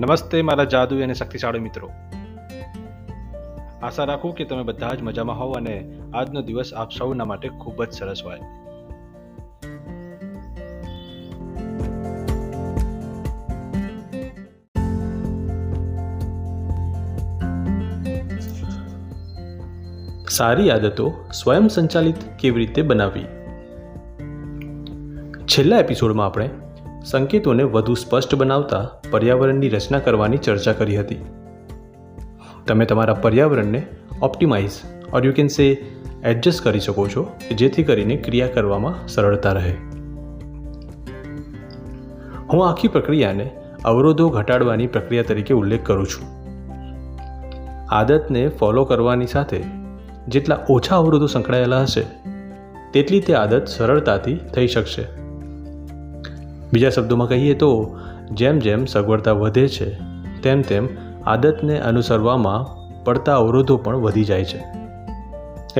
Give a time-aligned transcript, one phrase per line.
[0.00, 1.90] નમસ્તે મારા જાદુ અને શક્તિશાળી મિત્રો.
[3.82, 7.84] આશા રાખું કે તમે બધા જ મજામાં હોવ અને આજનો દિવસ આપ સૌના માટે ખૂબ
[7.84, 8.40] જ સરસ હોય.
[20.28, 23.24] સારી આદતો સ્વયં સંચાલિત કેવી રીતે બનાવવી?
[25.46, 26.50] છેલ્લા એપિસોડમાં આપણે
[27.04, 31.16] સંકેતોને વધુ સ્પષ્ટ બનાવતા પર્યાવરણની રચના કરવાની ચર્ચા કરી હતી.
[32.66, 33.86] તમે તમારા પર્યાવરણને
[34.22, 34.70] optimise
[35.14, 35.84] or you can say
[36.24, 39.72] adjust કરી શકો છો, જેથી કરીને ક્રિયા કરવામાં સરળતા રહે.
[42.52, 43.50] હું આખી પ્રક્રિયાને
[43.84, 46.28] અવરોધો ઘટાડવાની પ્રક્રિયા તરીકે ઉલ્લેખ કરું છું.
[47.90, 49.62] આદતને ફોલો કરવાની સાથે
[50.28, 52.04] જેટલા ઓછા અવરોધો સંકળાયેલા હશે,
[52.92, 55.19] તેટલી તે આદત સરળતાથી થઈ શકશે.
[56.72, 57.98] બીજા શબ્દોમાં કહીએ તો,
[58.30, 59.98] જેમ જેમ સગવડતા વધે છે,
[60.42, 60.88] તેમ તેમ
[61.26, 64.64] આદતને અનુસરવામાં પડતા અવરોધો પણ વધી જાય છે.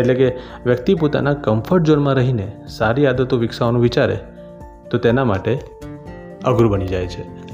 [0.00, 0.28] એટલે કે,
[0.66, 4.18] વ્યક્તિ પોતાના કમ્ફર્ટ ઝોનમાં રહીને સારી આદતો વિકસાવવાનું વિચારે,
[4.90, 5.58] તો તેના માટે
[6.44, 7.50] અઘરું બની જાય છે.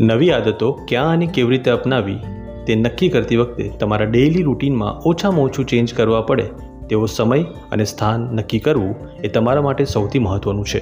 [0.00, 2.18] નવી આદતો ક્યાં અને કેવી રીતે અપનાવી,
[2.66, 6.50] તે નક્કી કરતી વખતે તમારા ડેઇલી રૂટીનમાં ઓછામાં ઓછું ચેન્જ કરવા પડે
[6.88, 10.80] તેવો સમય અને સ્થાન નક્કી કરવું એ તમારા માટે સૌથી મહત્ત્વનું છે.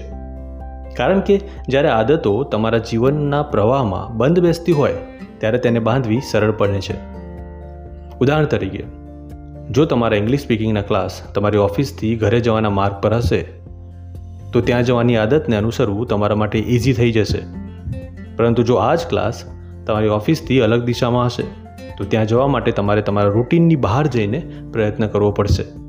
[0.97, 4.93] કારણ કે જ્યારે આદતો તમારા જીવનના પ્રવાહમાં બંધ બેસતી હોય,
[5.39, 6.95] ત્યારે તેને બાંધવી સરળ પડે છે.
[8.21, 8.85] ઉદાહરણ તરીકે,
[9.71, 13.43] જો તમારા ઇંગ્લિશ સ્પીકિંગના ક્લાસ તમારી ઓફિસથી ઘરે જવાના માર્ગ પર હશે,
[14.53, 17.39] તો ત્યાં જવાની આદતને અનુસરવું તમારા માટે ઇઝી થઈ જશે.
[18.37, 19.45] પરંતુ જો આ જ ક્લાસ
[19.87, 21.43] તમારી ઓફિસથી અલગ દિશામાં હશે,
[21.99, 25.84] તો ત્યાં જવા માટે તમારે તમારા રૂટીનની બહાર જઈને પ્રયત્ન કરવો પડશે.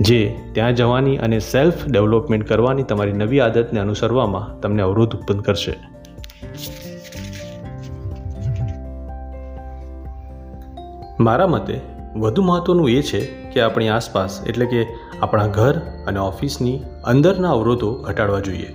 [0.00, 5.74] જે ત્યાં જવાની અને સેલ્ફ ડેવલપમેન્ટ કરવાની તમારી નવી આદતને અનુસરવામાં તમને અવરોધ ઉત્પન્ન કરશે.
[11.20, 11.80] મારા મતે
[12.16, 14.86] વધુ મહત્ત્વનું એ છે કે આપણી આસપાસ એટલે કે
[15.22, 15.74] આપણા ઘર
[16.06, 18.68] અને ઓફિસની અંદરના અવરોધો ઘટાડવા જોઈએ.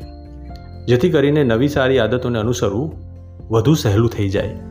[0.85, 2.93] જેથી કરીને નવી સારી આદતોને અનુસરવું
[3.51, 4.68] વધુ સહેલું થઈ જાય.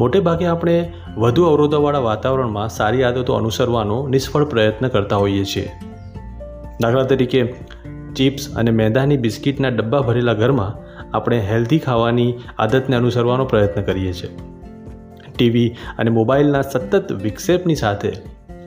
[0.00, 5.70] મોટે ભાગે આપણે વધુ અવરોધોવાળા વાતાવરણમાં સારી આદતો અનુસરવાનો નિષ્ફળ પ્રયત્ન કરતા હોઈએ છીએ.
[6.80, 7.54] દાખલા તરીકે,
[8.16, 10.84] ચિપ્સ અને મેદાની બિસ્કિટના ડબ્બા ભરેલા ઘરમાં
[11.16, 14.38] આપણે હેલ્ધી ખાવાની આદતને અનુસરવાનો પ્રયત્ન કરીએ છીએ.
[15.36, 18.12] ટીવી અને મોબાઈલના સતત વિક્ષેપની સાથે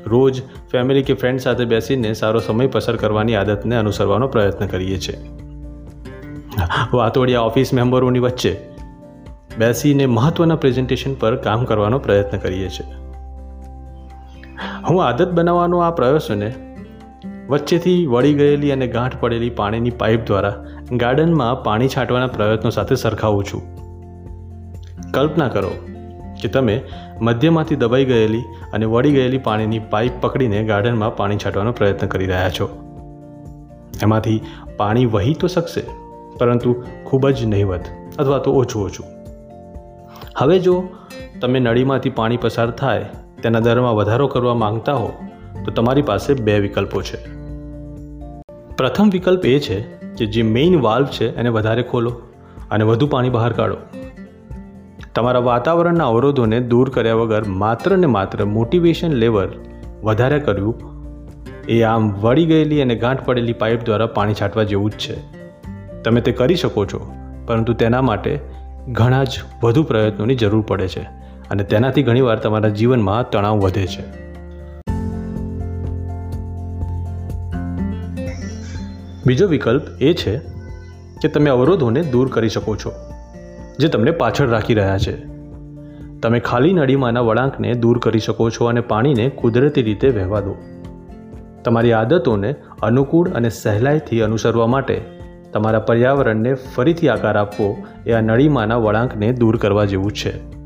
[0.06, 5.18] રોજ ફેમિલી કે ફ્રેન્ડ સાથે બેસીને સારો સમય પસાર કરવાની આદતને અનુસરવાનો પ્રયત્ન કરીએ છીએ.
[6.94, 8.77] વાતોડિયા ઓફિસ મેમ્બરોની વચ્ચે
[9.58, 12.88] બેસીને મહત્ત્વના પ્રેઝન્ટેશન પર કામ કરવાનો પ્રયત્ન કરીએ છીએ.
[14.90, 16.50] હું આદત બનાવવાનો આ પ્રયાસોને
[17.50, 20.54] વચ્ચેથી વળી ગયેલી અને ગાંઠ પડેલી પાણીની પાઇપ દ્વારા
[20.94, 23.64] ગાર્ડનમાં પાણી છાંટવાના પ્રયત્નો સાથે સરખાવું છું.
[25.12, 25.74] કલ્પના કરો
[26.42, 26.78] કે તમે
[27.22, 32.56] મધ્યમાંથી દબાઈ ગયેલી અને વળી ગયેલી પાણીની પાઇપ પકડીને ગાર્ડનમાં પાણી છાંટવાનો પ્રયત્ન કરી રહ્યા
[32.60, 32.72] છો.
[34.04, 34.40] એમાંથી
[34.78, 35.84] પાણી વહી તો શકશે,
[36.40, 39.17] પરંતુ ખૂબ જ નહિવત અથવા તો ઓછું ઓછું.
[40.38, 40.74] હવે જો
[41.42, 43.06] તમે નળીમાંથી પાણી પસાર થાય,
[43.44, 45.08] તેના દરમાં વધારો કરવા માંગતા હો,
[45.66, 47.20] તો તમારી પાસે બે વિકલ્પો છે.
[48.76, 49.80] પ્રથમ વિકલ્પ એ છે
[50.18, 52.12] કે જે મેઇન વાલ્વ છે, એને વધારે ખોલો
[52.72, 53.78] અને વધુ પાણી બહાર કાઢો.
[55.16, 59.50] તમારા વાતાવરણના અવરોધોને દૂર કર્યા વગર માત્ર ને માત્ર મોટિવેશન લેવલ
[60.04, 60.76] વધારે કરવું,
[61.68, 65.18] એ આમ વળી ગયેલી અને ગાંઠ પડેલી પાઇપ દ્વારા પાણી છાંટવા જેવું જ છે.
[66.04, 67.02] તમે તે કરી શકો છો,
[67.48, 68.57] પરંતુ તેના માટે
[68.92, 71.02] ઘણા જ વધુ પ્રયત્નોની જરૂર પડે છે
[71.52, 74.04] અને તેનાથી ઘણીવાર તમારા જીવનમાં તણાવ વધે છે.
[79.26, 80.38] બીજો વિકલ્પ એ છે
[81.22, 82.92] કે તમે અવરોધોને દૂર કરી શકો છો,
[83.80, 85.18] જે તમને પાછળ રાખી રહ્યા છે.
[86.20, 90.56] તમે ખાલી નળીમાંના વળાંકને દૂર કરી શકો છો અને પાણીને કુદરતી રીતે વહેવા દો.
[91.64, 95.02] તમારી આદતોને અનુકૂળ અને સહેલાઈથી અનુસરવા માટે
[95.54, 100.58] તમારા પર્યાવરણને ફરીથી આકાર આપવો એ આ નળીમાંના વળાંકને દૂર કરવા જેવું છે.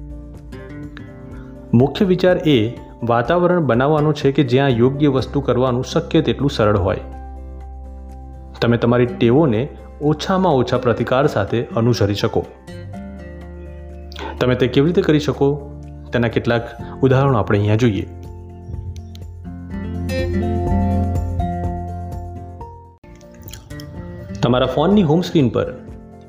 [1.74, 2.74] મુખ્ય વિચાર એ
[3.04, 6.98] વાતાવરણ બનાવવાનું છે કે જ્યાં યોગ્ય વસ્તુ કરવાનું શક્ય તેટલું સરળ હોય.
[8.62, 9.68] તમે તમારી ટેવોને
[10.02, 12.46] ઓછામાં ઓછા પ્રતિકાર સાથે અનુસરી શકો.
[14.40, 15.72] તમે તે કેવી રીતે કરી શકો?
[16.14, 16.68] તેના કેટલાક
[17.02, 18.08] ઉદાહરણો આપણે અહીંયા જોઈએ.
[24.52, 25.74] તમારા ફોનની હોમ સ્ક્રીન પર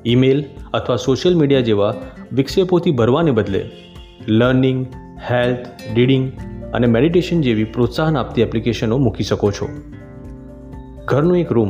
[0.05, 1.93] ઈમેલ અથવા સોશિયલ મીડિયા જેવા
[2.31, 3.71] વિક્ષેપોથી ભરવાને બદલે
[4.27, 4.85] લર્નિંગ
[5.29, 6.31] હેલ્થ રીડિંગ
[6.73, 9.67] અને મેડિટેશન જેવી પ્રોત્સાહન આપતી એપ્લિકેશનો મૂકી શકો છો.
[11.05, 11.69] ઘરનો એક રૂમ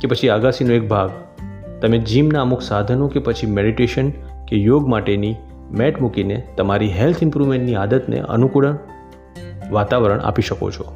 [0.00, 1.10] કે પછી આગાસીનો એક ભાગ,
[1.82, 4.10] તમે જીમના અમુક સાધનો કે પછી મેડિટેશન
[4.48, 5.34] કે યોગ માટેની
[5.70, 8.78] મેટ મૂકીને તમારી હેલ્થ ઇમ્પ્રુવમેન્ટની આદતને અનુકૂળ
[9.70, 10.92] વાતાવરણ આપી શકો છો.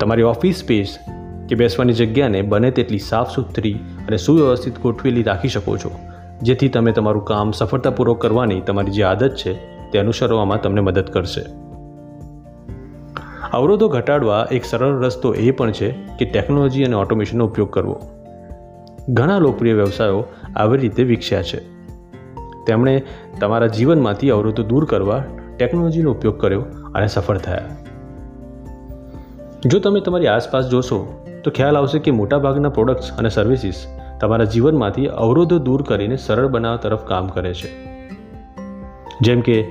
[0.00, 0.98] તમારી ઓફિસ સ્પેસ
[1.48, 3.72] કે બેસવાની જગ્યાને બને તેટલી સાફ સુથરી
[4.08, 5.90] અને સુવ્યવસ્થિત ગોઠવેલી રાખી શકો છો,
[6.42, 9.54] જેથી તમે તમારું કામ સફળતાપૂર્વક કરવાની તમારી જે આદત છે
[9.90, 11.44] તે અનુસરવામાં તમને મદદ કરશે.
[13.52, 18.00] અવરોધો ઘટાડવા એક સરળ રસ્તો એ પણ છે કે ટેકનોલોજી અને ઓટોમેશનનો ઉપયોગ કરવો.
[19.08, 20.24] ઘણા લોકપ્રિય વ્યવસાયો
[20.56, 21.60] આવી રીતે વિકસ્યા છે.
[22.66, 23.02] તેમણે
[23.40, 25.24] તમારા જીવનમાંથી અવરોધો દૂર કરવા
[25.56, 26.60] ટેકનોલોજીનો ઉપયોગ કર્યો
[26.94, 27.64] અને સફળ થયા.
[29.66, 30.98] જો તમે તમારી આસપાસ જોશો
[31.48, 33.86] તો ખ્યાલ આવશે કે મોટાભાગના પ્રોડક્ટ્સ અને સર્વિસીસ
[34.20, 37.68] તમારા જીવનમાંથી અવરોધો દૂર કરીને સરળ બનાવવા તરફ કામ કરે છે.
[39.20, 39.64] જેમ કે,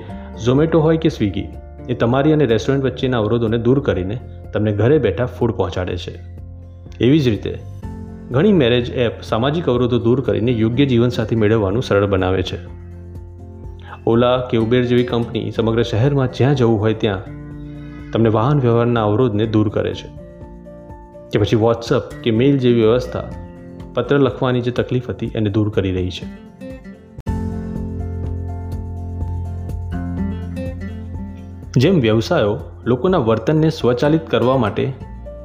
[0.44, 1.48] ઝોમેટો હોય કે સ્વિગી,
[1.88, 4.20] એ તમારી અને રેસ્ટોરન્ટ વચ્ચેના અવરોધોને દૂર કરીને
[4.52, 6.18] તમને ઘરે બેઠા ફૂડ પહોંચાડે છે.
[7.00, 7.58] એવી જ રીતે,
[8.30, 12.58] ઘણી મેરેજ એપ સામાજિક અવરોધો દૂર કરીને યોગ્ય જીવનસાથી મેળવવાનું સરળ બનાવે છે.
[14.06, 17.22] ઓલા કે ઉબેર જેવી કંપની સમગ્ર શહેરમાં જ્યાં જવું હોય ત્યાં
[18.12, 20.17] તમને વાહન વ્યવહારના અવરોધને દૂર કરે છે.
[21.32, 23.24] કે પછી વોટ્સઅપ કે મેલ જેવી વ્યવસ્થા
[23.94, 26.26] પત્ર લખવાની જે તકલીફ હતી એને દૂર કરી રહી છે.
[31.76, 34.92] જેમ વ્યવસાયો લોકોના વર્તનને સ્વચાલિત કરવા માટે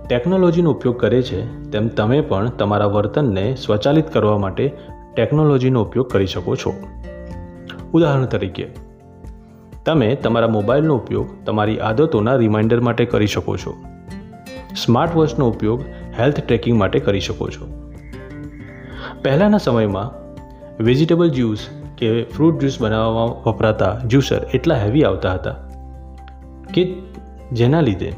[0.09, 4.71] ટેકનોલોજીનો ઉપયોગ કરે છે, તેમ તમે પણ તમારા વર્તનને સ્વચાલિત કરવા માટે
[5.15, 6.73] ટેકનોલોજીનો ઉપયોગ કરી શકો છો.
[7.93, 8.67] ઉદાહરણ તરીકે,
[9.85, 13.92] તમે તમારા મોબાઈલનો ઉપયોગ તમારી આદતોના રિમાઇન્ડર માટે કરી શકો છો.
[14.83, 15.85] સ્માર્ટ વોચનો ઉપયોગ
[16.19, 17.69] હેલ્થ ટ્રેકિંગ માટે કરી શકો છો.
[19.23, 20.09] પહેલાંના સમયમાં
[20.83, 25.55] વેજીટેબલ જ્યુસ કે ફ્રૂટ જ્યુસ બનાવવામાં વપરાતા જ્યુસર એટલા હેવી આવતા હતા
[26.73, 26.83] કે
[27.51, 28.11] જેના લીધે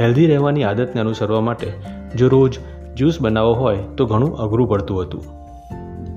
[0.00, 1.68] હેલ્ધી રહેવાની આદતને અનુસરવા માટે
[2.14, 2.58] જો રોજ
[2.96, 5.22] જ્યુસ બનાવવો હોય તો ઘણું અઘરું પડતું હતું.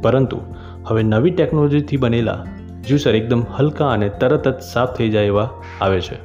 [0.01, 0.39] પરંતુ
[0.85, 2.39] હવે નવી ટેકનોલોજીથી બનેલા
[2.87, 5.47] જ્યુસર એકદમ હલકા અને તરત જ સાફ થઈ જાય એવા
[5.81, 6.17] આવે છે,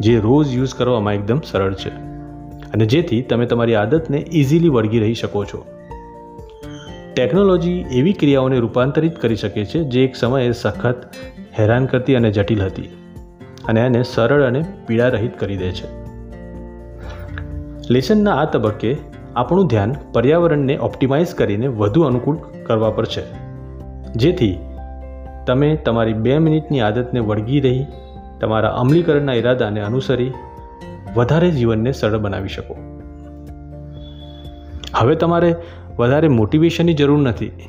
[0.00, 2.07] જે રોજ યુઝ કરવામાં એકદમ સરળ છે.
[2.74, 5.60] અને જેથી તમે તમારી આદતને ઇઝીલી વળગી રહી શકો છો.
[7.14, 10.98] ટેકનોલોજી એવી ક્રિયાઓને રૂપાંતરિત કરી શકે છે જે એક સમયે સખત,
[11.58, 12.90] હેરાન કરતી અને જટિલ હતી
[13.68, 15.88] અને એને સરળ અને પીડારહિત કરી દે છે.
[17.90, 18.96] લેસનના આ તબક્કે
[19.36, 23.24] આપણું ધ્યાન પર્યાવરણને ઓપ્ટિમાઇઝ કરીને વધુ અનુકૂળ કરવા પર છે.
[24.16, 24.58] જેથી
[25.46, 27.86] તમે તમારી બે મિનિટની આદતને વળગી રહી,
[28.40, 30.32] તમારા અમલીકરણના ઈરાદાને અનુસરી
[31.18, 32.76] વધારે જીવનને સરળ બનાવી શકો.
[34.94, 35.54] હવે તમારે
[35.98, 37.68] વધારે મોટિવેશનની જરૂર નથી.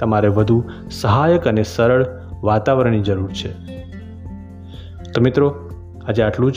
[0.00, 2.06] તમારે વધુ સહાયક અને સરળ
[2.42, 3.52] વાતાવરણની જરૂર છે.
[5.12, 5.70] તો મિત્રો,
[6.08, 6.54] આજે આટલું જ.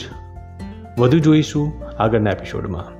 [0.98, 2.99] વધુ જોઈશું આગળના એપિસોડમાં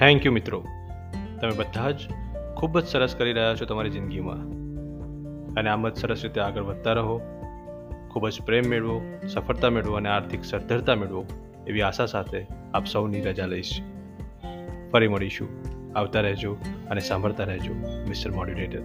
[0.00, 0.64] થેન્ક યુ મિત્રો.
[1.40, 1.98] તમે બધા જ
[2.56, 4.40] ખૂબ જ સરસ કરી રહ્યા છો તમારી જિંદગીમાં.
[5.54, 7.20] અને આમ જ સરસ રીતે આગળ વધતા રહો.
[8.10, 11.26] ખૂબ જ પ્રેમ મેળવો, સફળતા મેળવો અને આર્થિક સદ્ધરતા મેળવો
[11.66, 13.80] એવી આશા સાથે આપ સૌની રજા લઈશ.
[14.92, 15.48] ફરી મળીશું.
[15.98, 16.56] આવતા રહેજો
[16.90, 17.74] અને સાંભળતા રહેજો,
[18.08, 18.80] મિસ્ટર મોડ્યુલેટર.